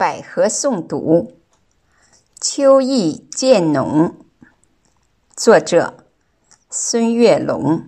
[0.00, 1.32] 百合诵读，
[2.40, 4.14] 秋意渐浓。
[5.34, 5.94] 作者：
[6.70, 7.82] 孙月龙。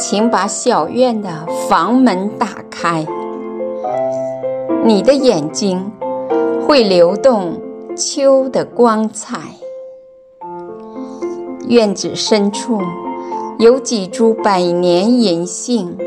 [0.00, 3.06] 请把小院的房门打开，
[4.84, 5.88] 你的眼睛
[6.66, 7.62] 会流动
[7.96, 9.38] 秋的光彩。
[11.68, 12.80] 院子深处
[13.58, 15.98] 有几株百年银杏，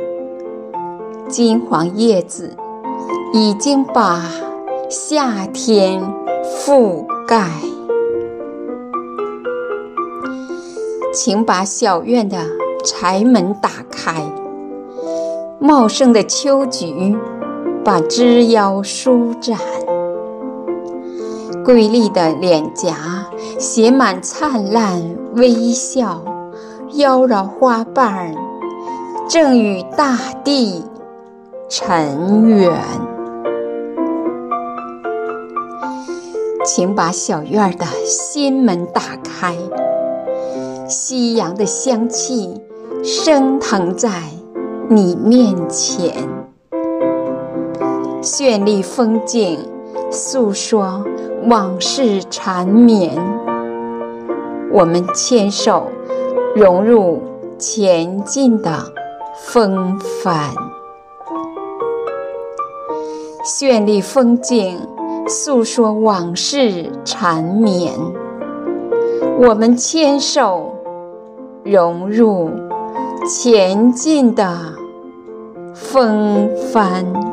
[1.27, 2.55] 金黄叶子
[3.33, 4.23] 已经把
[4.89, 6.01] 夏天
[6.45, 7.49] 覆盖。
[11.13, 12.37] 请把小院的
[12.85, 14.23] 柴门打开，
[15.59, 17.17] 茂盛的秋菊
[17.83, 19.59] 把枝腰舒展，
[21.65, 22.95] 瑰丽的脸颊
[23.59, 25.01] 写满灿烂
[25.35, 26.23] 微笑，
[26.93, 28.35] 妖娆花瓣
[29.29, 30.83] 正与大地
[31.69, 32.73] 尘缘。
[36.65, 39.55] 请把小院的心门打开。
[40.87, 42.61] 夕阳的香气
[43.03, 44.09] 升腾在
[44.89, 46.13] 你面前，
[48.21, 49.57] 绚丽风景
[50.11, 51.05] 诉说
[51.47, 53.15] 往事缠绵。
[54.73, 55.87] 我们牵手
[56.55, 57.21] 融入
[57.57, 58.91] 前进的
[59.35, 60.53] 风帆，
[63.45, 64.79] 绚丽风景
[65.27, 67.93] 诉说往事缠绵。
[69.39, 70.75] 我们牵手。
[71.63, 72.49] 融入
[73.29, 74.73] 前进的
[75.75, 77.30] 风帆。